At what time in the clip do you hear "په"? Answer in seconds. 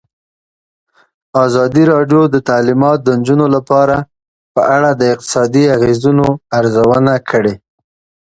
4.55-4.61